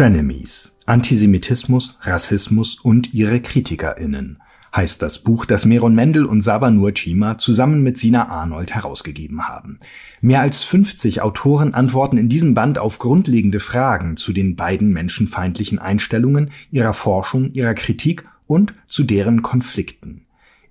[0.00, 4.38] Frenemies Antisemitismus, Rassismus und ihre KritikerInnen
[4.74, 9.78] heißt das Buch, das Meron Mendel und Saba Nurchima zusammen mit Sina Arnold herausgegeben haben.
[10.22, 15.78] Mehr als 50 Autoren antworten in diesem Band auf grundlegende Fragen zu den beiden menschenfeindlichen
[15.78, 20.22] Einstellungen, ihrer Forschung, ihrer Kritik und zu deren Konflikten.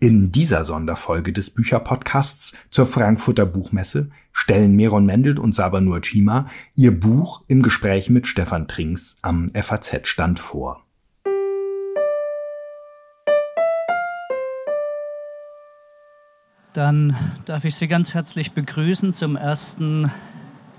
[0.02, 6.98] In dieser Sonderfolge des Bücherpodcasts zur Frankfurter Buchmesse stellen Meron Mendel und Saba Nurchima ihr
[6.98, 10.86] Buch im Gespräch mit Stefan Trinks am FAZ-Stand vor.
[16.72, 20.10] Dann darf ich Sie ganz herzlich begrüßen zum ersten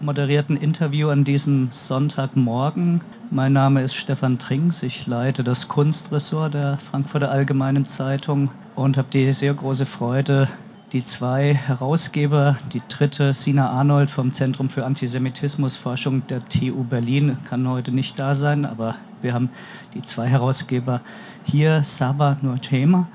[0.01, 3.03] moderierten Interview an diesem Sonntagmorgen.
[3.31, 4.83] Mein Name ist Stefan Trinks.
[4.83, 10.49] Ich leite das Kunstressort der Frankfurter Allgemeinen Zeitung und habe die sehr große Freude,
[10.95, 17.69] die zwei Herausgeber, die dritte, Sina Arnold vom Zentrum für Antisemitismusforschung der TU Berlin, kann
[17.69, 19.51] heute nicht da sein, aber wir haben
[19.93, 21.03] die zwei Herausgeber
[21.45, 23.07] hier, Saba Nurchema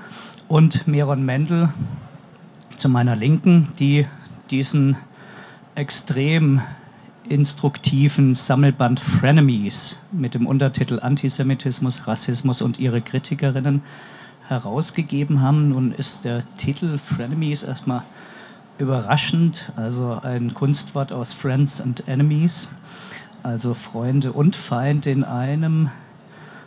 [0.46, 1.68] und Meron Mendel
[2.76, 4.06] zu meiner Linken, die
[4.52, 4.96] diesen
[5.74, 6.60] extrem
[7.28, 13.82] instruktiven Sammelband Frenemies mit dem Untertitel Antisemitismus, Rassismus und ihre Kritikerinnen
[14.48, 15.70] herausgegeben haben.
[15.70, 18.02] Nun ist der Titel Frenemies erstmal
[18.78, 22.70] überraschend, also ein Kunstwort aus Friends and Enemies,
[23.42, 25.90] also Freunde und Feind in einem,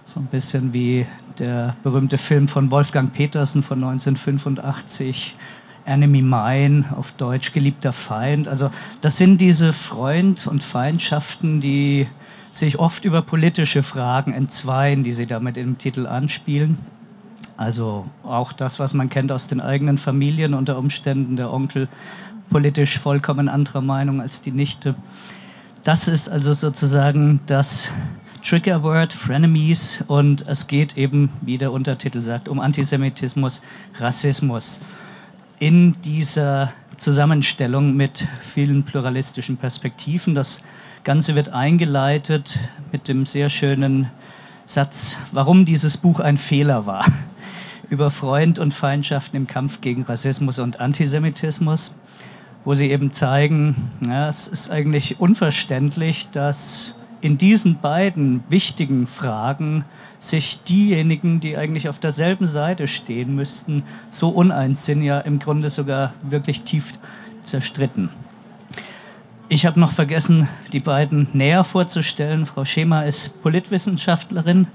[0.05, 1.05] so ein bisschen wie
[1.38, 5.36] der berühmte Film von Wolfgang Petersen von 1985,
[5.86, 8.47] Enemy Mine, auf Deutsch geliebter Feind.
[8.47, 8.69] Also
[9.02, 12.08] das sind diese Freund- und Feindschaften, die
[12.52, 16.77] sich oft über politische Fragen entzweien, die sie damit im Titel anspielen.
[17.59, 21.89] Also auch das, was man kennt aus den eigenen Familien, unter Umständen der Onkel
[22.49, 24.95] politisch vollkommen anderer Meinung als die Nichte.
[25.83, 27.91] Das ist also sozusagen das
[28.43, 33.61] Triggerword, Frenemies und es geht eben, wie der Untertitel sagt, um Antisemitismus,
[33.97, 34.80] Rassismus
[35.59, 40.33] in dieser Zusammenstellung mit vielen pluralistischen Perspektiven.
[40.33, 40.64] Das
[41.03, 42.58] Ganze wird eingeleitet
[42.93, 44.09] mit dem sehr schönen
[44.65, 47.03] Satz, warum dieses Buch ein Fehler war,
[47.89, 51.95] über Freund und Feindschaften im Kampf gegen Rassismus und Antisemitismus,
[52.64, 59.83] wo sie eben zeigen, ja, es ist eigentlich unverständlich, dass in diesen beiden wichtigen Fragen
[60.20, 65.70] sich diejenigen, die eigentlich auf derselben Seite stehen müssten, so uneins sind, ja im Grunde
[65.70, 66.94] sogar wirklich tief
[67.44, 68.10] zerstritten.
[69.52, 72.45] Ich habe noch vergessen, die beiden näher vorzustellen.
[72.45, 74.67] Frau Schema ist Politwissenschaftlerin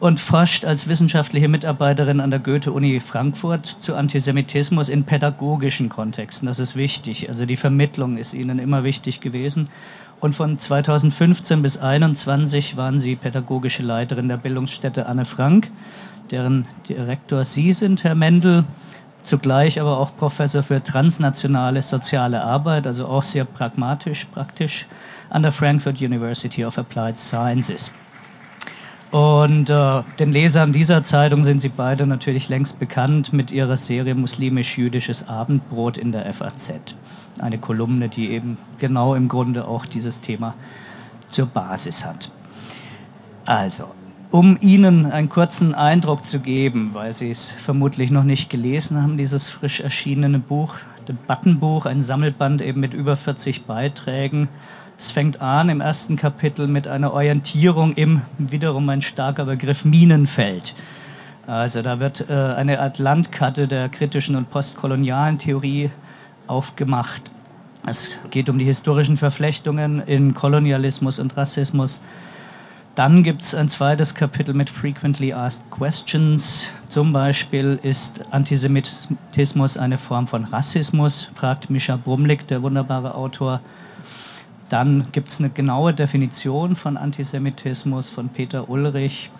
[0.00, 6.46] und forscht als wissenschaftliche Mitarbeiterin an der Goethe-Uni Frankfurt zu Antisemitismus in pädagogischen Kontexten.
[6.46, 7.28] Das ist wichtig.
[7.28, 9.68] Also die Vermittlung ist Ihnen immer wichtig gewesen.
[10.20, 15.70] Und von 2015 bis 2021 waren Sie pädagogische Leiterin der Bildungsstätte Anne Frank,
[16.30, 18.64] deren Direktor Sie sind, Herr Mendel.
[19.22, 24.86] Zugleich aber auch Professor für transnationale soziale Arbeit, also auch sehr pragmatisch, praktisch
[25.28, 27.92] an der Frankfurt University of Applied Sciences.
[29.10, 34.14] Und äh, den Lesern dieser Zeitung sind sie beide natürlich längst bekannt mit ihrer Serie
[34.14, 36.94] Muslimisch-Jüdisches Abendbrot in der FAZ
[37.40, 40.54] eine Kolumne, die eben genau im Grunde auch dieses Thema
[41.28, 42.30] zur Basis hat.
[43.44, 43.84] Also,
[44.30, 49.16] um Ihnen einen kurzen Eindruck zu geben, weil Sie es vermutlich noch nicht gelesen haben,
[49.16, 50.76] dieses frisch erschienene Buch,
[51.08, 54.48] Debattenbuch, ein Sammelband eben mit über 40 Beiträgen.
[55.00, 60.74] Es fängt an im ersten Kapitel mit einer Orientierung im wiederum ein starker Begriff Minenfeld.
[61.46, 65.92] Also da wird äh, eine Art Landkarte der kritischen und postkolonialen Theorie
[66.48, 67.22] aufgemacht.
[67.86, 72.02] Es geht um die historischen Verflechtungen in Kolonialismus und Rassismus.
[72.96, 76.72] Dann gibt es ein zweites Kapitel mit Frequently Asked Questions.
[76.88, 83.60] Zum Beispiel ist Antisemitismus eine Form von Rassismus, fragt Mischa Brumlik, der wunderbare Autor.
[84.68, 89.30] Dann gibt es eine genaue Definition von Antisemitismus von Peter Ulrich.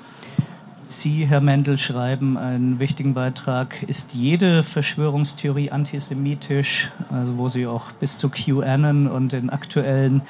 [0.87, 3.83] Sie, Herr Mendel, schreiben einen wichtigen Beitrag.
[3.83, 6.91] Ist jede Verschwörungstheorie antisemitisch?
[7.11, 10.23] Also wo Sie auch bis zu QAnon und den aktuellen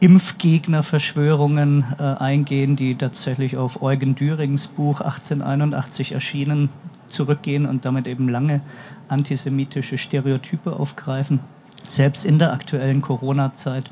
[0.00, 6.70] Impfgegnerverschwörungen äh, eingehen, die tatsächlich auf Eugen Dürings Buch 1881 erschienen
[7.10, 8.62] zurückgehen und damit eben lange
[9.08, 11.40] antisemitische Stereotype aufgreifen,
[11.86, 13.90] selbst in der aktuellen Corona-Zeit.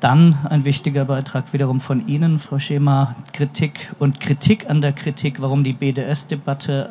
[0.00, 5.42] Dann ein wichtiger Beitrag wiederum von Ihnen, Frau Schema, Kritik und Kritik an der Kritik,
[5.42, 6.88] warum die BDS-Debatte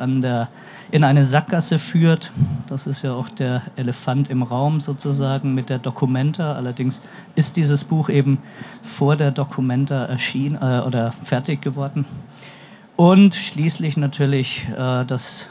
[0.92, 2.32] in eine Sackgasse führt.
[2.68, 6.54] Das ist ja auch der Elefant im Raum sozusagen mit der Documenta.
[6.54, 7.02] Allerdings
[7.34, 8.38] ist dieses Buch eben
[8.84, 12.06] vor der Documenta erschienen äh, oder fertig geworden.
[12.96, 15.50] Und schließlich natürlich äh, das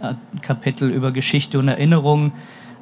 [0.00, 2.32] äh, Kapitel über Geschichte und Erinnerung,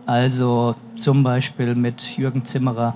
[0.07, 2.95] also zum Beispiel mit Jürgen Zimmerer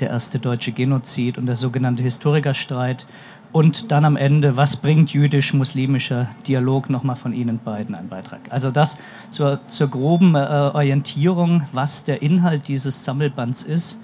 [0.00, 3.06] der erste deutsche Genozid und der sogenannte Historikerstreit.
[3.52, 8.40] Und dann am Ende, was bringt jüdisch-muslimischer Dialog nochmal von Ihnen beiden ein Beitrag?
[8.50, 8.98] Also das
[9.30, 13.98] zur, zur groben äh, Orientierung, was der Inhalt dieses Sammelbands ist,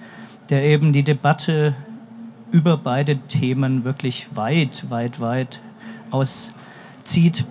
[0.51, 1.75] der eben die Debatte
[2.51, 5.61] über beide Themen wirklich weit, weit, weit
[6.11, 7.47] auszieht.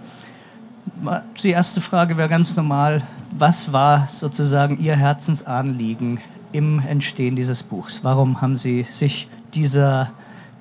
[1.44, 3.04] Die erste Frage wäre ganz normal,
[3.38, 6.20] was war sozusagen Ihr Herzensanliegen
[6.56, 8.04] im Entstehen dieses Buchs?
[8.04, 10.12] Warum haben Sie sich dieser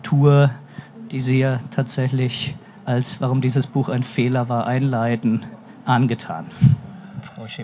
[0.03, 0.51] Tour,
[1.13, 5.45] die Sie ja tatsächlich als warum dieses Buch ein Fehler war, einleiten,
[5.87, 6.47] angetan?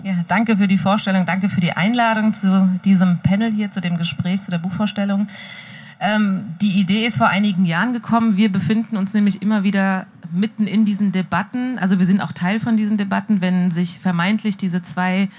[0.03, 3.97] Ja, danke für die Vorstellung, danke für die Einladung zu diesem Panel hier, zu dem
[3.97, 5.27] Gespräch, zu der Buchvorstellung.
[5.99, 8.37] Ähm, die Idee ist vor einigen Jahren gekommen.
[8.37, 11.77] Wir befinden uns nämlich immer wieder mitten in diesen Debatten.
[11.77, 15.29] Also wir sind auch Teil von diesen Debatten, wenn sich vermeintlich diese zwei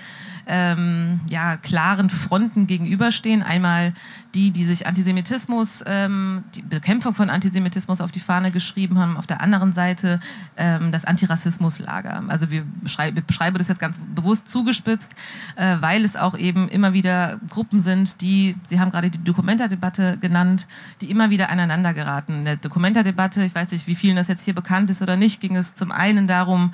[0.47, 3.43] ähm, ja, klaren Fronten gegenüberstehen.
[3.43, 3.95] Einmal
[4.35, 9.27] die, die sich Antisemitismus, ähm, die Bekämpfung von Antisemitismus auf die Fahne geschrieben haben, auf
[9.27, 10.21] der anderen Seite
[10.57, 12.23] ähm, das Antirassismuslager.
[12.29, 15.11] Also wir beschreiben beschreibe das jetzt ganz bewusst zugespitzt,
[15.57, 20.19] äh, weil es auch eben immer wieder Gruppen sind, die, Sie haben gerade die Dokumenta-Debatte
[20.19, 20.67] genannt,
[21.01, 22.41] die immer wieder aneinander geraten.
[22.41, 25.41] In der Dokumenta-Debatte, ich weiß nicht, wie vielen das jetzt hier bekannt ist oder nicht,
[25.41, 26.73] ging es zum einen darum,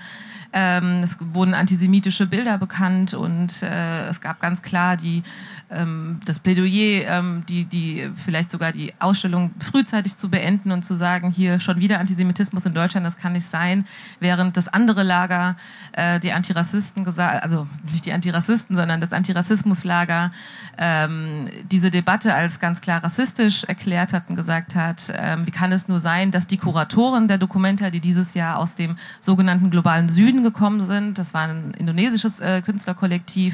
[0.52, 5.22] ähm, es wurden antisemitische Bilder bekannt und äh, es gab ganz klar die,
[5.70, 10.96] ähm, das Plädoyer, ähm, die, die vielleicht sogar die Ausstellung frühzeitig zu beenden und zu
[10.96, 13.86] sagen, hier schon wieder Antisemitismus in Deutschland, das kann nicht sein,
[14.20, 15.56] während das andere Lager,
[15.92, 20.30] äh, die Antirassisten gesagt, also nicht die Antirassisten, sondern das Antirassismuslager,
[20.78, 25.72] ähm, diese Debatte als ganz klar rassistisch erklärt hat und gesagt hat, ähm, wie kann
[25.72, 30.08] es nur sein, dass die Kuratoren der Dokumenta, die dieses Jahr aus dem sogenannten globalen
[30.08, 33.47] Süden gekommen sind, das war ein indonesisches äh, Künstlerkollektiv,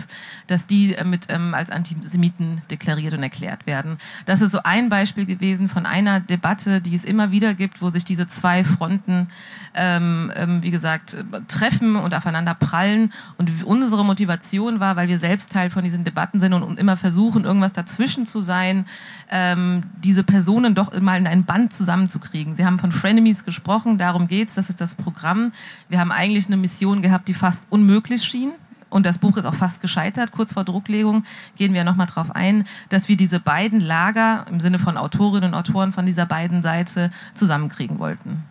[0.46, 3.98] dass die äh, mit ähm, als Antisemiten deklariert und erklärt werden.
[4.26, 7.90] Das ist so ein Beispiel gewesen von einer Debatte, die es immer wieder gibt, wo
[7.90, 9.28] sich diese zwei Fronten,
[9.74, 11.16] ähm, ähm, wie gesagt,
[11.48, 13.12] treffen und aufeinander prallen.
[13.38, 17.44] Und unsere Motivation war, weil wir selbst Teil von diesen Debatten sind und, immer versuchen,
[17.44, 18.86] irgendwas dazwischen zu sein,
[19.30, 22.56] ähm, diese Personen doch mal in ein Band zusammenzukriegen.
[22.56, 25.52] Sie haben von Frenemies gesprochen, darum geht's, das ist das Programm.
[25.88, 28.52] Wir haben eigentlich eine Mission gehabt, die fast unmöglich schien.
[28.90, 30.32] Und das Buch ist auch fast gescheitert.
[30.32, 31.24] Kurz vor Drucklegung
[31.56, 35.54] gehen wir nochmal darauf ein, dass wir diese beiden Lager im Sinne von Autorinnen und
[35.54, 38.44] Autoren von dieser beiden Seite zusammenkriegen wollten.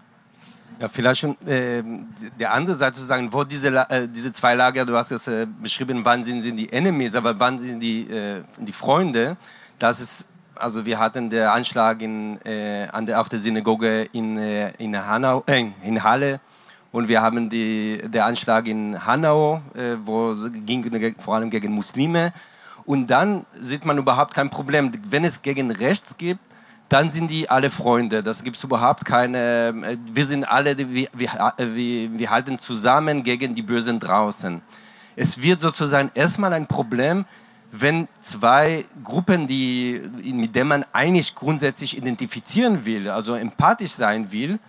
[0.80, 1.84] Ja, vielleicht schon äh,
[2.40, 5.48] der andere Seite zu sagen, wo diese, äh, diese zwei Lager, du hast es äh,
[5.62, 9.38] beschrieben, wann sind, sind die Enemies, aber wann sind die, äh, die Freunde?
[9.80, 10.26] Das ist,
[10.56, 14.98] also wir hatten den Anschlag in, äh, an der, auf der Synagoge in, äh, in,
[14.98, 16.40] Hanau, in Halle
[16.94, 22.34] und wir haben die, der Anschlag in Hanau, äh, wo ging vor allem gegen Muslime.
[22.86, 24.92] Und dann sieht man überhaupt kein Problem.
[25.10, 26.40] Wenn es gegen rechts gibt,
[26.90, 28.22] dann sind die alle Freunde.
[28.22, 29.70] Das gibt es überhaupt keine.
[29.70, 31.30] Äh, wir sind alle, wir, wir,
[32.20, 34.62] wir halten zusammen gegen die Bösen draußen.
[35.16, 37.26] Es wird sozusagen erstmal ein Problem,
[37.72, 44.60] wenn zwei Gruppen, die, mit denen man eigentlich grundsätzlich identifizieren will, also empathisch sein will,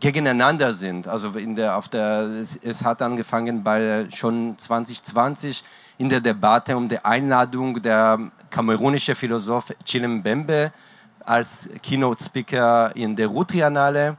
[0.00, 1.08] gegeneinander sind.
[1.08, 5.64] Also in der, auf der, es, es, hat angefangen bei schon 2020
[5.98, 8.18] in der Debatte um die Einladung der
[8.50, 10.72] kamerunischen Philosoph Chilem Bembe
[11.24, 14.16] als Keynote-Speaker in der Rutrianale.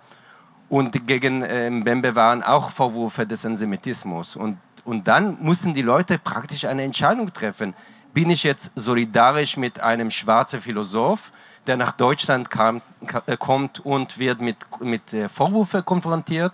[0.70, 4.36] Und gegen äh, Mbembe waren auch Vorwürfe des Antisemitismus.
[4.36, 7.74] Und, und dann mussten die Leute praktisch eine Entscheidung treffen.
[8.14, 11.32] Bin ich jetzt solidarisch mit einem schwarzen Philosoph,
[11.70, 12.82] der nach Deutschland kam,
[13.28, 16.54] äh, kommt und wird mit, mit äh, Vorwürfen konfrontiert?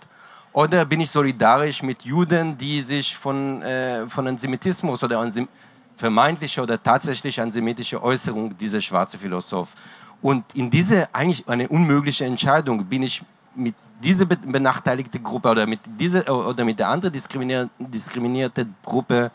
[0.52, 5.48] Oder bin ich solidarisch mit Juden, die sich von, äh, von Antisemitismus oder Ansem
[5.96, 9.74] vermeintlicher oder tatsächlich antisemitische Äußerung dieser schwarze Philosoph?
[10.20, 13.22] Und in diese eigentlich eine unmögliche Entscheidung bin ich
[13.54, 19.30] mit dieser benachteiligten Gruppe oder mit dieser oder mit der anderen diskriminierte, diskriminierte Gruppe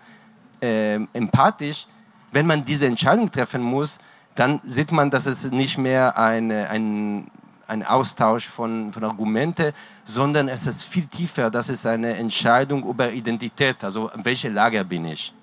[0.62, 1.88] äh, empathisch.
[2.32, 4.00] Wenn man diese Entscheidung treffen muss,
[4.36, 7.30] dann sieht man, dass es nicht mehr eine, ein,
[7.68, 9.74] ein Austausch von, von Argumente,
[10.04, 11.50] sondern es ist viel tiefer.
[11.50, 15.34] Das ist eine Entscheidung über Identität, also in welcher Lager bin ich.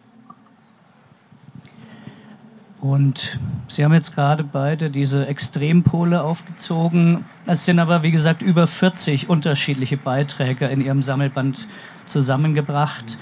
[2.80, 7.24] Und Sie haben jetzt gerade beide diese Extrempole aufgezogen.
[7.44, 11.66] Es sind aber, wie gesagt, über 40 unterschiedliche Beiträge in Ihrem Sammelband
[12.04, 13.18] zusammengebracht.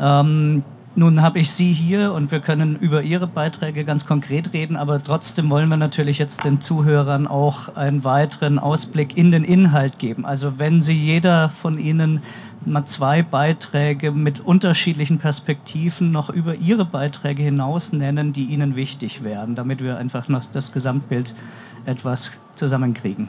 [0.00, 0.64] Ähm,
[0.96, 5.02] nun habe ich Sie hier und wir können über Ihre Beiträge ganz konkret reden, aber
[5.02, 10.24] trotzdem wollen wir natürlich jetzt den Zuhörern auch einen weiteren Ausblick in den Inhalt geben.
[10.24, 12.22] Also wenn Sie jeder von Ihnen
[12.64, 19.24] mal zwei Beiträge mit unterschiedlichen Perspektiven noch über Ihre Beiträge hinaus nennen, die Ihnen wichtig
[19.24, 21.34] wären, damit wir einfach noch das Gesamtbild
[21.86, 23.28] etwas zusammenkriegen.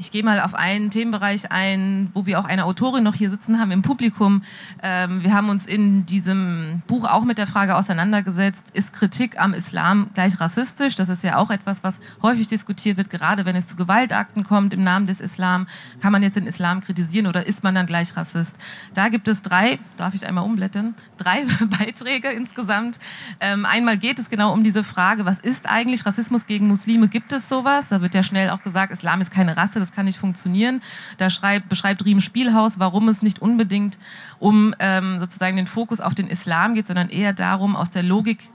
[0.00, 3.60] Ich gehe mal auf einen Themenbereich ein, wo wir auch eine Autorin noch hier sitzen
[3.60, 4.42] haben im Publikum.
[4.82, 9.52] Ähm, wir haben uns in diesem Buch auch mit der Frage auseinandergesetzt, ist Kritik am
[9.52, 10.94] Islam gleich rassistisch?
[10.94, 14.72] Das ist ja auch etwas, was häufig diskutiert wird, gerade wenn es zu Gewaltakten kommt
[14.72, 15.66] im Namen des Islam.
[16.00, 18.56] Kann man jetzt den Islam kritisieren oder ist man dann gleich Rassist?
[18.94, 21.44] Da gibt es drei, darf ich einmal umblättern, drei
[21.78, 23.00] Beiträge insgesamt.
[23.38, 27.08] Ähm, einmal geht es genau um diese Frage, was ist eigentlich Rassismus gegen Muslime?
[27.08, 27.88] Gibt es sowas?
[27.90, 30.82] Da wird ja schnell auch gesagt, Islam ist keine Rasse, das kann nicht funktionieren.
[31.18, 33.98] Da schreibt, beschreibt Riem Spielhaus, warum es nicht unbedingt
[34.38, 38.48] um ähm, sozusagen den Fokus auf den Islam geht, sondern eher darum, aus der Logik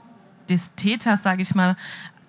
[0.48, 1.76] des Täters, sage ich mal,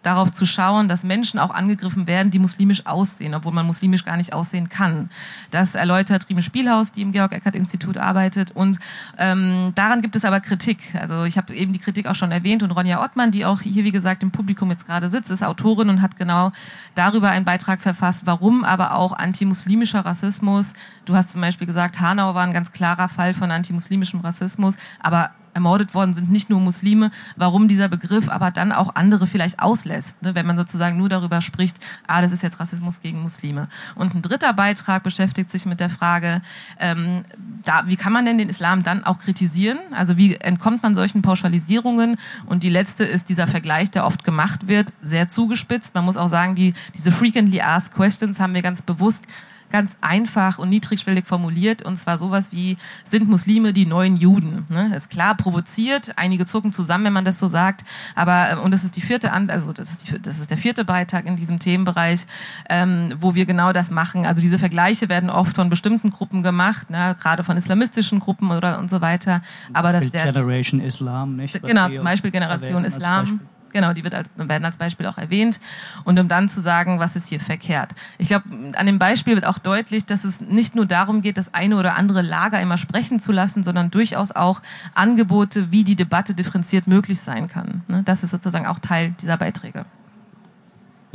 [0.07, 4.15] darauf zu schauen, dass Menschen auch angegriffen werden, die muslimisch aussehen, obwohl man muslimisch gar
[4.15, 5.09] nicht aussehen kann.
[5.51, 8.51] Das erläutert Rime Spielhaus, die im Georg-Eckert-Institut arbeitet.
[8.51, 8.79] Und
[9.17, 10.95] ähm, daran gibt es aber Kritik.
[10.95, 13.83] Also ich habe eben die Kritik auch schon erwähnt und Ronja Ottmann, die auch hier,
[13.83, 16.53] wie gesagt, im Publikum jetzt gerade sitzt, ist Autorin und hat genau
[16.95, 20.73] darüber einen Beitrag verfasst, warum aber auch antimuslimischer Rassismus,
[21.03, 25.31] du hast zum Beispiel gesagt, Hanau war ein ganz klarer Fall von antimuslimischem Rassismus, aber
[25.57, 30.21] ermordet worden sind nicht nur Muslime, warum dieser Begriff aber dann auch andere vielleicht auslässt,
[30.21, 33.67] ne, wenn man sozusagen nur darüber spricht, ah, das ist jetzt Rassismus gegen Muslime.
[33.95, 36.41] Und ein dritter Beitrag beschäftigt sich mit der Frage,
[36.79, 37.25] ähm,
[37.63, 39.79] da, wie kann man denn den Islam dann auch kritisieren?
[39.91, 42.17] Also wie entkommt man solchen Pauschalisierungen?
[42.45, 45.95] Und die letzte ist dieser Vergleich, der oft gemacht wird, sehr zugespitzt.
[45.95, 49.25] Man muss auch sagen, die, diese frequently asked questions haben wir ganz bewusst
[49.71, 54.65] ganz einfach und niedrigschwellig formuliert und zwar sowas wie, sind Muslime die neuen Juden?
[54.69, 54.95] Ne?
[54.95, 57.83] Ist klar provoziert, einige zucken zusammen, wenn man das so sagt,
[58.15, 60.85] aber, ähm, und das ist die vierte, also das ist, die, das ist der vierte
[60.85, 62.25] Beitrag in diesem Themenbereich,
[62.69, 64.25] ähm, wo wir genau das machen.
[64.25, 67.15] Also diese Vergleiche werden oft von bestimmten Gruppen gemacht, ne?
[67.19, 69.41] gerade von islamistischen Gruppen oder und so weiter.
[69.73, 71.61] Aber das der, Generation Islam, nicht?
[71.61, 73.39] genau, zum Beispiel Generation Islam.
[73.73, 75.59] Genau, die wird als, werden als Beispiel auch erwähnt.
[76.03, 77.91] Und um dann zu sagen, was ist hier verkehrt.
[78.17, 78.45] Ich glaube,
[78.75, 81.95] an dem Beispiel wird auch deutlich, dass es nicht nur darum geht, das eine oder
[81.95, 84.61] andere Lager immer sprechen zu lassen, sondern durchaus auch
[84.93, 87.81] Angebote, wie die Debatte differenziert möglich sein kann.
[87.87, 89.85] Ne, das ist sozusagen auch Teil dieser Beiträge.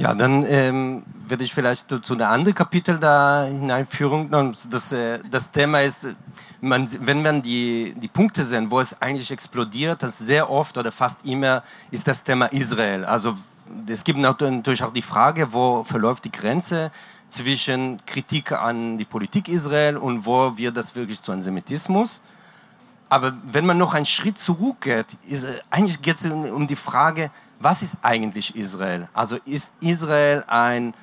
[0.03, 4.29] Ja, dann ähm, werde ich vielleicht zu einem anderen Kapitel da hineinführen.
[4.69, 6.09] Das, äh, das Thema ist,
[6.61, 10.91] man, wenn man die, die Punkte sehen, wo es eigentlich explodiert, das sehr oft oder
[10.91, 13.05] fast immer ist das Thema Israel.
[13.05, 13.35] Also
[13.87, 16.91] es gibt natürlich auch die Frage, wo verläuft die Grenze
[17.29, 22.21] zwischen Kritik an die Politik Israel und wo wird das wirklich zu Antisemitismus.
[23.09, 27.31] Aber wenn man noch einen Schritt zurückgeht, ist, eigentlich geht es um die Frage,
[27.63, 29.09] was ist eigentlich Israel?
[29.15, 30.95] Also ist Israel ein,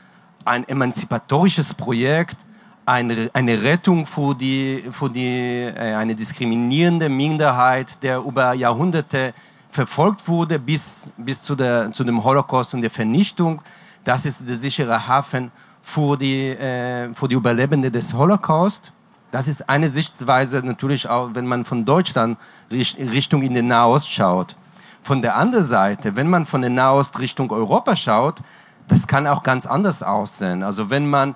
[0.46, 2.38] ein emanzipatorisches Projekt,
[2.86, 9.34] eine, eine Rettung für, die, für die, äh, eine diskriminierende Minderheit, der über Jahrhunderte
[9.70, 13.62] verfolgt wurde bis, bis zu, der, zu dem Holocaust und der Vernichtung.
[14.04, 15.52] Das ist der sichere Hafen
[15.82, 18.92] für die, äh, für die Überlebenden des Holocaust.
[19.32, 22.40] Das ist eine Sichtweise natürlich auch, wenn man von Deutschland
[22.72, 24.56] Richtung in den Nahost schaut.
[25.02, 28.40] Von der anderen Seite, wenn man von der Nahost Richtung Europa schaut,
[28.88, 30.64] das kann auch ganz anders aussehen.
[30.64, 31.36] Also wenn man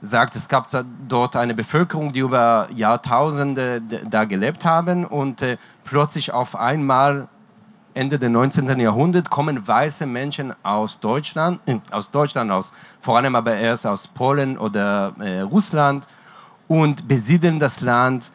[0.00, 0.66] sagt, es gab
[1.08, 7.28] dort eine Bevölkerung, die über Jahrtausende da gelebt haben und äh, plötzlich auf einmal
[7.94, 8.80] Ende des 19.
[8.80, 14.08] Jahrhunderts kommen weiße Menschen aus Deutschland, äh, aus Deutschland, aus, vor allem aber erst aus
[14.08, 16.06] Polen oder äh, Russland
[16.68, 18.32] und besiedeln das Land.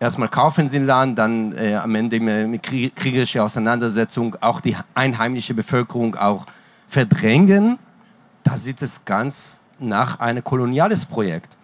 [0.00, 6.16] Erstmal kaufen sie Land, dann äh, am Ende mit kriegerischer Auseinandersetzung auch die einheimische Bevölkerung
[6.16, 6.46] auch
[6.88, 7.78] verdrängen.
[8.42, 11.56] Da sieht es ganz nach einem koloniales Projekt.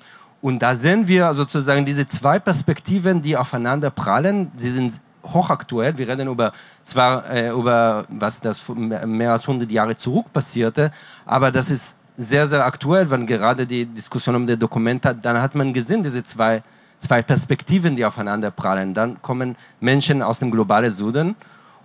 [0.43, 4.53] Und da sehen wir sozusagen diese zwei Perspektiven, die aufeinander prallen.
[4.57, 5.97] Sie sind hochaktuell.
[5.97, 6.53] Wir reden über
[6.85, 10.93] zwar äh, über was das mehr als 100 Jahre zurück passierte,
[11.25, 15.41] aber das ist sehr, sehr aktuell, wenn gerade die Diskussion um das Dokument hat, dann
[15.41, 16.63] hat man gesehen, diese zwei,
[16.99, 18.95] zwei Perspektiven, die aufeinander prallen.
[18.95, 21.37] Dann kommen Menschen aus dem globalen Süden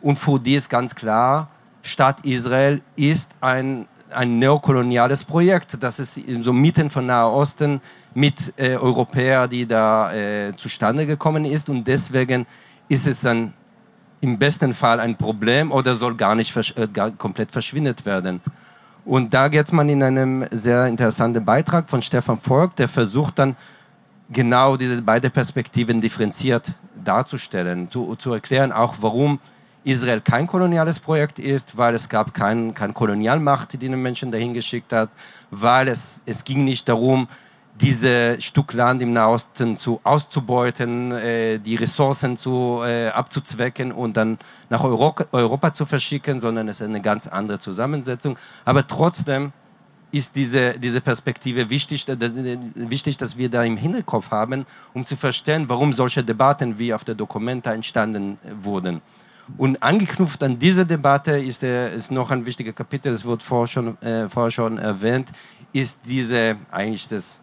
[0.01, 1.49] und für die ist ganz klar,
[1.83, 5.81] Staat Israel ist ein, ein neokoloniales Projekt.
[5.81, 7.81] Das ist so mitten von Nahe Osten
[8.13, 12.45] mit äh, Europäern, die da äh, zustande gekommen ist und deswegen
[12.87, 13.53] ist es ein
[14.21, 18.39] im besten Fall ein Problem oder soll gar nicht versch äh, gar komplett verschwindet werden.
[19.03, 23.55] Und da geht man in einem sehr interessanten Beitrag von Stefan Volk, der versucht dann
[24.31, 26.73] genau diese beiden Perspektiven differenziert
[27.03, 29.39] darzustellen, zu, zu erklären auch, warum
[29.83, 34.53] Israel kein koloniales Projekt ist, weil es gab keine kein Kolonialmacht, die den Menschen dahin
[34.53, 35.09] geschickt hat,
[35.49, 37.27] weil es, es ging nicht darum,
[37.79, 44.37] diese Stück Land im Nahosten zu auszubeuten, äh, die Ressourcen zu, äh, abzuzwecken und dann
[44.69, 48.37] nach Europa, Europa zu verschicken, sondern es ist eine ganz andere Zusammensetzung.
[48.65, 49.51] Aber trotzdem
[50.11, 52.35] ist diese, diese Perspektive wichtig, dass,
[52.75, 57.03] wichtig, dass wir da im Hinterkopf haben, um zu verstehen, warum solche Debatten wie auf
[57.03, 59.01] der Dokumenta entstanden wurden.
[59.57, 63.67] Und angeknüpft an diese Debatte ist, der, ist noch ein wichtiger Kapitel, das wurde vorher
[63.67, 65.29] schon, äh, vorher schon erwähnt,
[65.73, 67.41] ist diese, eigentlich das,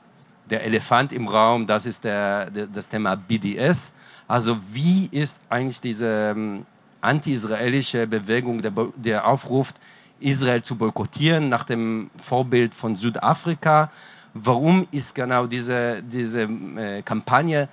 [0.49, 3.93] der Elefant im Raum, das ist der, der, das Thema BDS.
[4.27, 6.67] Also wie ist eigentlich diese ähm,
[7.01, 9.77] anti-israelische Bewegung, der, der aufruft,
[10.21, 13.91] Israel zu boykottieren, nach dem Vorbild von Südafrika.
[14.35, 17.69] Warum ist genau diese, diese äh, Kampagne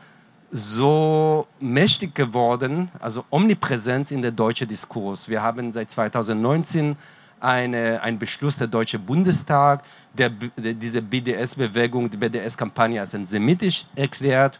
[0.51, 5.27] so mächtig geworden, also Omnipräsenz in der deutschen Diskurs?
[5.27, 6.95] Wir haben seit 2019
[7.39, 9.83] eine, einen Beschluss der Deutsche Bundestag,
[10.13, 14.59] der, der diese BDS-Bewegung, die BDS-Kampagne als antisemitisch erklärt.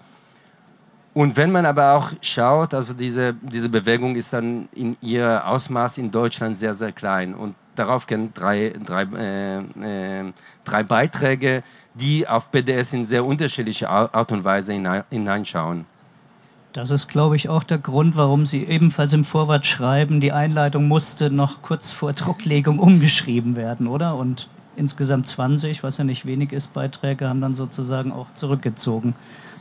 [1.13, 5.97] Und wenn man aber auch schaut, also diese, diese Bewegung ist dann in ihr Ausmaß
[5.97, 7.33] in Deutschland sehr, sehr klein.
[7.33, 11.63] Und darauf gehen drei, drei, äh, äh, drei Beiträge,
[11.93, 14.73] die auf BDS in sehr unterschiedliche Art und Weise
[15.09, 15.85] hineinschauen.
[16.73, 20.89] Das ist, glaube ich, auch der Grund, warum Sie ebenfalls im Vorwort schreiben, die Einleitung
[20.89, 24.15] musste noch kurz vor Drucklegung umgeschrieben werden, oder?
[24.15, 29.15] Und insgesamt 20, was ja nicht wenig ist, Beiträge haben dann sozusagen auch zurückgezogen.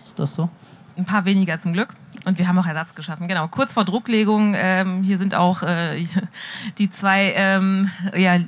[0.04, 0.48] Ist das so?
[0.96, 1.88] Ein paar weniger zum Glück.
[2.24, 3.28] Und wir haben auch Ersatz geschaffen.
[3.28, 4.54] Genau, kurz vor Drucklegung.
[4.56, 6.04] Ähm, hier sind auch äh,
[6.78, 8.38] die zwei, ähm, ja,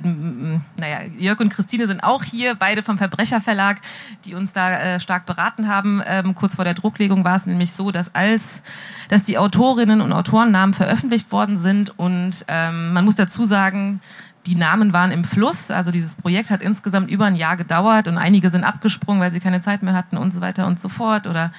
[0.77, 3.79] naja, Jörg und Christine sind auch hier, beide vom Verbrecherverlag,
[4.25, 6.01] die uns da äh, stark beraten haben.
[6.05, 8.63] Ähm, kurz vor der Drucklegung war es nämlich so, dass als,
[9.09, 14.01] dass die Autorinnen und Autorennamen veröffentlicht worden sind und ähm, man muss dazu sagen,
[14.47, 15.69] die Namen waren im Fluss.
[15.69, 19.41] Also dieses Projekt hat insgesamt über ein Jahr gedauert und einige sind abgesprungen, weil sie
[19.41, 21.27] keine Zeit mehr hatten und so weiter und so fort.
[21.27, 21.51] Oder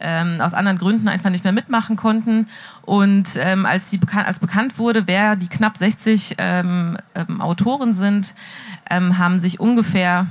[0.00, 2.48] ähm, aus anderen Gründen einfach nicht mehr mitmachen konnten.
[2.82, 7.92] Und ähm, als, die bekan als bekannt wurde, wer die knapp 60 ähm, ähm, Autoren
[7.92, 8.34] sind,
[8.90, 10.26] ähm, haben sich ungefähr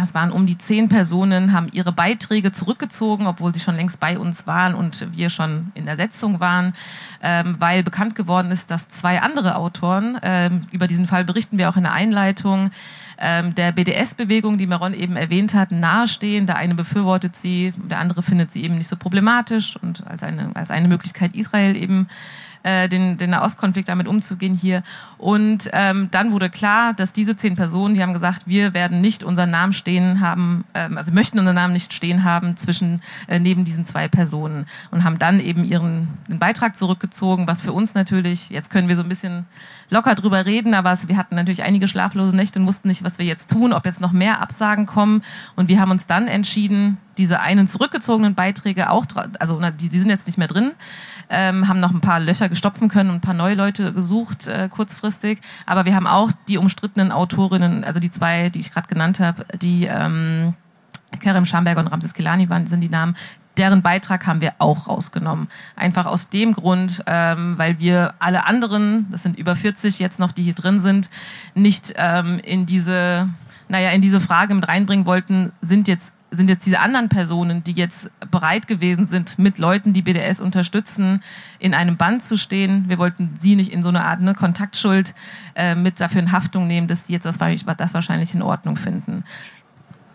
[0.00, 4.18] das waren um die zehn Personen, haben ihre Beiträge zurückgezogen, obwohl sie schon längst bei
[4.18, 6.72] uns waren und wir schon in der Setzung waren,
[7.22, 11.68] ähm, weil bekannt geworden ist, dass zwei andere Autoren, ähm, über diesen Fall berichten wir
[11.68, 12.70] auch in der Einleitung,
[13.18, 16.46] ähm, der BDS-Bewegung, die Meron eben erwähnt hat, nahestehen.
[16.46, 20.50] Der eine befürwortet sie, der andere findet sie eben nicht so problematisch und als eine,
[20.54, 22.08] als eine Möglichkeit Israel eben
[22.62, 24.82] äh, den, den Nahostkonflikt damit umzugehen hier.
[25.18, 29.22] Und ähm, dann wurde klar, dass diese zehn Personen, die haben gesagt, wir werden nicht
[29.22, 33.64] unseren Namen stehen haben, ähm, also möchten unseren Namen nicht stehen haben zwischen äh, neben
[33.64, 38.70] diesen zwei Personen und haben dann eben ihren Beitrag zurückgezogen, was für uns natürlich, jetzt
[38.70, 39.46] können wir so ein bisschen
[39.90, 43.26] locker drüber reden, aber wir hatten natürlich einige schlaflose Nächte und wussten nicht, was wir
[43.26, 45.22] jetzt tun, ob jetzt noch mehr Absagen kommen.
[45.56, 49.04] Und wir haben uns dann entschieden, diese einen zurückgezogenen Beiträge auch,
[49.38, 50.72] also die, die sind jetzt nicht mehr drin,
[51.28, 54.68] ähm, haben noch ein paar Löcher gestopfen können und ein paar neue Leute gesucht äh,
[54.68, 55.40] kurzfristig.
[55.66, 59.44] Aber wir haben auch die umstrittenen Autorinnen, also die zwei, die ich gerade genannt habe,
[59.60, 60.54] die ähm,
[61.18, 63.16] Kerem Schamberger und Ramses Kelani waren, sind die Namen,
[63.56, 65.48] deren Beitrag haben wir auch rausgenommen.
[65.76, 70.32] Einfach aus dem Grund, ähm, weil wir alle anderen, das sind über 40 jetzt noch,
[70.32, 71.10] die hier drin sind,
[71.54, 73.28] nicht ähm, in diese,
[73.68, 77.72] naja, in diese Frage mit reinbringen wollten, sind jetzt sind jetzt diese anderen Personen, die
[77.72, 81.22] jetzt bereit gewesen sind, mit Leuten, die BDS unterstützen,
[81.58, 82.88] in einem Band zu stehen.
[82.88, 85.14] Wir wollten sie nicht in so eine Art ne, Kontaktschuld
[85.54, 89.24] äh, mit dafür in Haftung nehmen, dass sie jetzt das, das wahrscheinlich in Ordnung finden.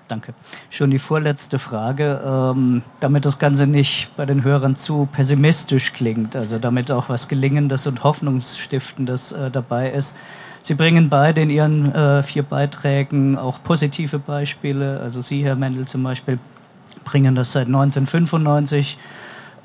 [0.07, 0.35] Danke.
[0.69, 6.35] Schon die vorletzte Frage, ähm, damit das Ganze nicht bei den Hörern zu pessimistisch klingt,
[6.35, 10.15] also damit auch was Gelingendes und Hoffnungsstiftendes äh, dabei ist.
[10.61, 14.99] Sie bringen beide in Ihren äh, vier Beiträgen auch positive Beispiele.
[14.99, 16.39] Also Sie, Herr Mendel zum Beispiel,
[17.03, 18.97] bringen das seit 1995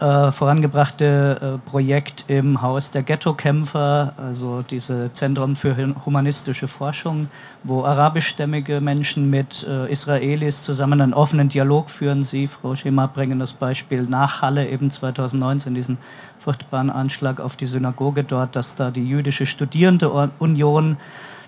[0.01, 7.29] äh, vorangebrachte äh, Projekt im Haus der Ghetto-Kämpfer, also diese Zentrum für humanistische Forschung,
[7.65, 12.23] wo arabischstämmige Menschen mit äh, Israelis zusammen einen offenen Dialog führen.
[12.23, 15.99] Sie, Frau Schema, bringen das Beispiel nach Halle eben 2019, diesen
[16.39, 20.97] furchtbaren Anschlag auf die Synagoge dort, dass da die jüdische Studierendenunion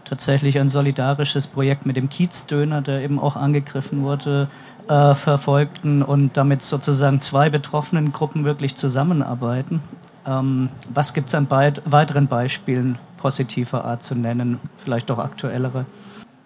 [0.04, 4.48] tatsächlich ein solidarisches Projekt mit dem Kiezdöner, der eben auch angegriffen wurde,
[4.88, 9.80] äh, verfolgten und damit sozusagen zwei betroffenen Gruppen wirklich zusammenarbeiten.
[10.26, 15.86] Ähm, was gibt es an weiteren Beispielen positiver Art zu nennen, vielleicht auch aktuellere?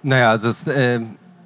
[0.03, 1.01] Naja, also es, äh,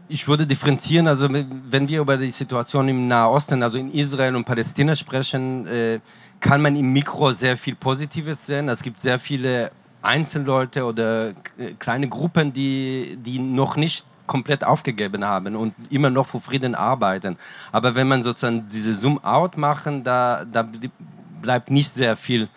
[0.09, 4.45] ich würde differenzieren, also wenn wir über die Situation im Nahosten, also in Israel und
[4.45, 6.01] Palästina sprechen, äh,
[6.41, 8.69] kann man im Mikro sehr viel Positives sehen.
[8.69, 9.71] Es gibt sehr viele
[10.03, 11.35] Einzelleute oder äh,
[11.79, 17.37] kleine Gruppen, die, die noch nicht komplett aufgegeben haben und immer noch für Frieden arbeiten.
[17.73, 20.69] Aber wenn man sozusagen diese Zoom-out machen, da, da
[21.43, 22.49] bleibt nicht sehr viel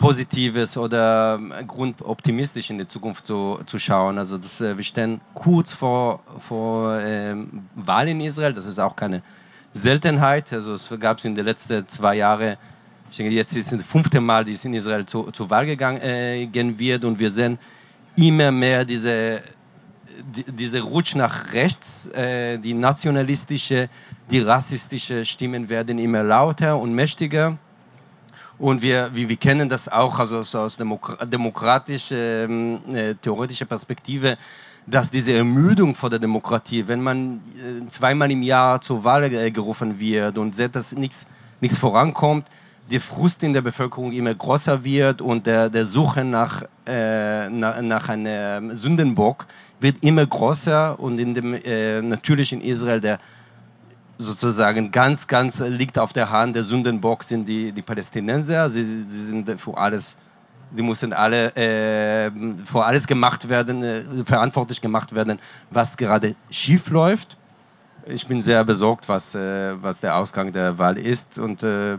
[0.00, 4.16] Positives oder ähm, Grund optimistisch in die Zukunft zu, zu schauen.
[4.16, 8.54] Also das, äh, wir stehen kurz vor, vor ähm, Wahl in Israel.
[8.54, 9.22] Das ist auch keine
[9.74, 10.52] Seltenheit.
[10.54, 12.56] Also es gab es in den letzten zwei Jahren,
[13.10, 15.66] ich denke, jetzt ist es das fünfte Mal, dass es in Israel zu, zur Wahl
[15.66, 17.58] gegangen äh, wird und wir sehen
[18.16, 19.42] immer mehr diese
[20.22, 23.88] die, diese Rutsch nach rechts, äh, die nationalistische,
[24.30, 27.56] die rassistische Stimmen werden immer lauter und mächtiger.
[28.58, 33.64] Und wir, wir, wir kennen das auch also so aus Demokra demokratischer, ähm, äh, theoretischer
[33.64, 34.36] Perspektive,
[34.86, 39.50] dass diese Ermüdung vor der Demokratie, wenn man äh, zweimal im Jahr zur Wahl äh,
[39.50, 41.26] gerufen wird und sieht, dass nichts
[41.78, 42.46] vorankommt,
[42.90, 47.80] der Frust in der Bevölkerung immer größer wird und der, der Suche nach, äh, nach,
[47.80, 49.46] nach einem Sündenbock
[49.78, 53.18] wird immer größer und in dem äh, natürlich in Israel der
[54.18, 56.54] sozusagen ganz, ganz liegt auf der Hand.
[56.54, 58.68] Der Sündenbock sind die, die Palästinenser.
[58.68, 60.16] Sie, sie sind für alles,
[60.74, 62.30] sie müssen alle äh,
[62.74, 65.38] alles gemacht werden, äh, verantwortlich gemacht werden,
[65.70, 67.38] was gerade schief läuft.
[68.06, 71.98] Ich bin sehr besorgt, was, äh, was der Ausgang der Wahl ist und äh,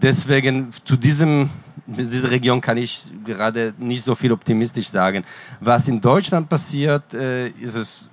[0.00, 1.50] deswegen zu diesem
[1.86, 5.24] dieser Region kann ich gerade nicht so viel optimistisch sagen.
[5.60, 8.10] Was in Deutschland passiert, äh, ist es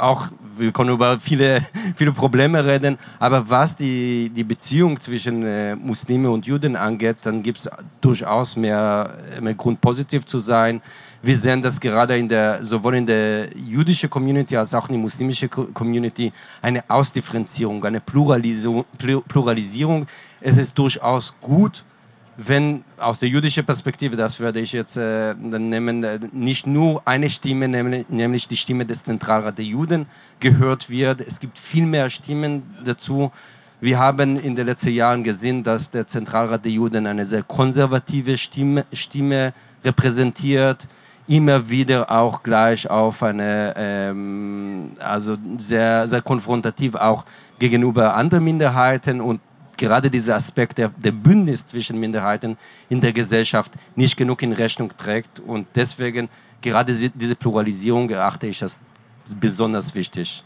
[0.00, 5.76] auch, wir können über viele, viele Probleme reden, aber was die, die Beziehung zwischen äh,
[5.76, 10.80] Muslime und Juden angeht, dann gibt es durchaus mehr, mehr Grund, positiv zu sein.
[11.22, 15.02] Wir sehen das gerade in der, sowohl in der jüdischen Community als auch in der
[15.02, 16.32] muslimischen Community
[16.62, 18.86] eine Ausdifferenzierung, eine Pluralisierung.
[19.28, 20.06] Pluralisierung.
[20.40, 21.84] Es ist durchaus gut,
[22.46, 27.28] wenn aus der jüdischen Perspektive, das werde ich jetzt äh, nehmen, äh, nicht nur eine
[27.28, 30.06] Stimme, nämlich, nämlich die Stimme des Zentralrats der Juden
[30.38, 31.20] gehört wird.
[31.20, 33.30] Es gibt viel mehr Stimmen dazu.
[33.82, 38.38] Wir haben in den letzten Jahren gesehen, dass der Zentralrat der Juden eine sehr konservative
[38.38, 39.52] Stimme, Stimme
[39.84, 40.88] repräsentiert,
[41.28, 47.26] immer wieder auch gleich auf eine, ähm, also sehr, sehr konfrontativ auch
[47.58, 49.40] gegenüber anderen Minderheiten und
[49.80, 52.56] gerade dieser Aspekt der, der Bündnis zwischen Minderheiten
[52.90, 55.40] in der Gesellschaft nicht genug in Rechnung trägt.
[55.40, 56.28] Und deswegen
[56.60, 58.78] gerade diese Pluralisierung erachte ich als
[59.40, 60.44] besonders wichtig.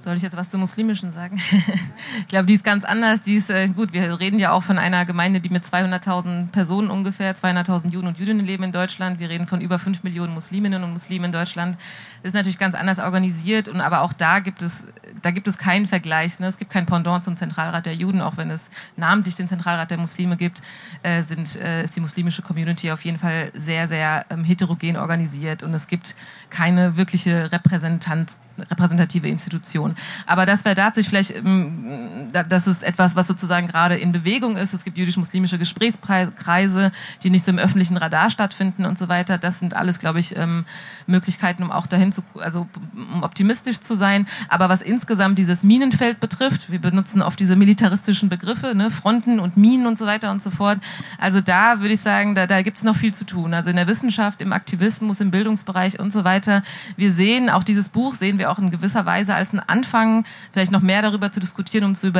[0.00, 1.40] Soll ich jetzt was zum Muslimischen sagen?
[2.20, 3.20] ich glaube, die ist ganz anders.
[3.20, 6.88] Die ist, äh, gut, wir reden ja auch von einer Gemeinde, die mit 200.000 Personen
[6.88, 9.18] ungefähr, 200.000 Juden und Jüdinnen leben in Deutschland.
[9.18, 11.76] Wir reden von über 5 Millionen Musliminnen und Muslimen in Deutschland.
[12.22, 13.66] Das ist natürlich ganz anders organisiert.
[13.66, 14.86] Und aber auch da gibt es,
[15.20, 16.38] da gibt es keinen Vergleich.
[16.38, 16.46] Ne?
[16.46, 19.98] Es gibt kein Pendant zum Zentralrat der Juden, auch wenn es namentlich den Zentralrat der
[19.98, 20.62] Muslime gibt,
[21.02, 25.64] äh, sind, äh, ist die muslimische Community auf jeden Fall sehr, sehr ähm, heterogen organisiert.
[25.64, 26.14] Und es gibt
[26.50, 28.38] keine wirkliche Repräsentanz
[28.70, 29.94] repräsentative Institution.
[30.26, 34.74] Aber das wäre dazu vielleicht, ähm, das ist etwas, was sozusagen gerade in Bewegung ist.
[34.74, 36.90] Es gibt jüdisch-muslimische Gesprächskreise,
[37.22, 39.38] die nicht so im öffentlichen Radar stattfinden und so weiter.
[39.38, 40.64] Das sind alles, glaube ich, ähm,
[41.06, 44.26] Möglichkeiten, um auch dahin zu, also um optimistisch zu sein.
[44.48, 49.56] Aber was insgesamt dieses Minenfeld betrifft, wir benutzen oft diese militaristischen Begriffe, ne, Fronten und
[49.56, 50.78] Minen und so weiter und so fort.
[51.18, 53.54] Also da würde ich sagen, da, da gibt es noch viel zu tun.
[53.54, 56.62] Also in der Wissenschaft, im Aktivismus, im Bildungsbereich und so weiter.
[56.96, 60.72] Wir sehen, auch dieses Buch sehen wir auch in gewisser Weise als ein Anfang, vielleicht
[60.72, 62.17] noch mehr darüber zu diskutieren, um zu überlegen,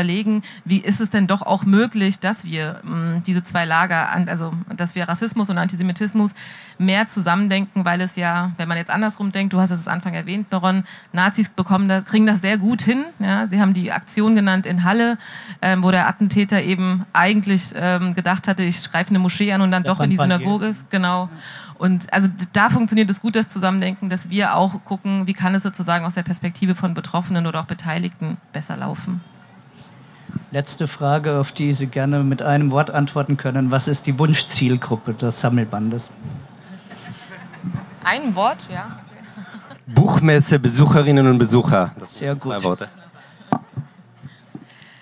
[0.64, 4.52] wie ist es denn doch auch möglich, dass wir mh, mm, diese zwei Lager, also
[4.74, 6.34] dass wir Rassismus und Antisemitismus
[6.78, 10.14] mehr zusammendenken, weil es ja, wenn man jetzt andersrum denkt, du hast es am Anfang
[10.14, 13.04] erwähnt, Baron, Nazis bekommen das, kriegen das sehr gut hin.
[13.18, 13.46] Ja?
[13.46, 15.18] Sie haben die Aktion genannt in Halle,
[15.60, 19.70] ähm, wo der Attentäter eben eigentlich ähm, gedacht hatte, ich greife eine Moschee an und
[19.70, 20.88] dann der doch in die Synagoge ist.
[20.90, 21.28] Genau.
[21.78, 25.62] Und also da funktioniert es gut, das Zusammendenken, dass wir auch gucken, wie kann es
[25.62, 29.20] sozusagen aus der Perspektive von Betroffenen oder auch Beteiligten besser laufen.
[30.50, 33.70] Letzte Frage, auf die Sie gerne mit einem Wort antworten können.
[33.70, 36.12] Was ist die Wunschzielgruppe des Sammelbandes?
[38.02, 38.96] Ein Wort, ja.
[39.86, 41.92] Buchmesse, Besucherinnen und Besucher.
[41.98, 42.60] Das Sehr gut.
[42.60, 42.88] Zwei Worte.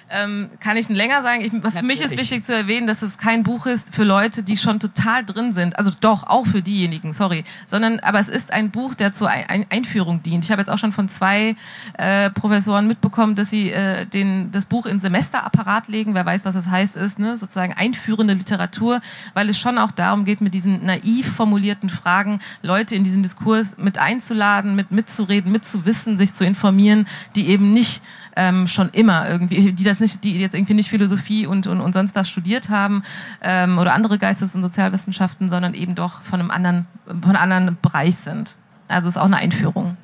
[0.09, 1.43] Ähm, kann ich länger sagen.
[1.43, 4.57] Ich, für mich ist wichtig zu erwähnen, dass es kein Buch ist für Leute, die
[4.57, 5.79] schon total drin sind.
[5.79, 7.45] Also doch, auch für diejenigen, sorry.
[7.67, 10.45] Sondern, aber es ist ein Buch, der zur ein Einführung dient.
[10.45, 11.57] Ich habe jetzt auch schon von zwei
[11.99, 16.15] äh, Professoren mitbekommen, dass sie äh, den, das Buch in Semesterapparat legen.
[16.15, 17.37] Wer weiß, was das heißt, ist, ne?
[17.37, 19.01] sozusagen einführende Literatur,
[19.35, 23.77] weil es schon auch darum geht, mit diesen naiv formulierten Fragen Leute in diesen Diskurs
[23.77, 28.03] mit einzuladen, mit mitzureden, mitzuwissen, sich zu informieren, die eben nicht
[28.37, 31.93] ähm, schon immer irgendwie, die das nicht, die jetzt irgendwie nicht Philosophie und, und, und
[31.93, 33.03] sonst was studiert haben
[33.43, 37.79] ähm, oder andere Geistes- und Sozialwissenschaften, sondern eben doch von einem anderen, von einem anderen
[37.81, 38.57] Bereich sind.
[38.89, 39.97] Also ist auch eine Einführung.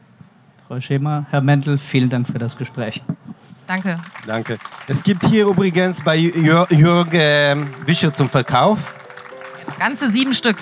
[0.66, 3.02] Frau Schema, Herr Mendel, vielen Dank für das Gespräch.
[3.66, 3.96] Danke.
[4.26, 4.58] Danke.
[4.88, 8.78] Es gibt hier übrigens bei Jörg, Jörg äh, Bücher zum Verkauf.
[9.78, 10.58] Ganze sieben Stück.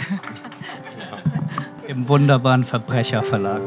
[1.87, 3.63] Im wunderbaren Verbrecherverlag.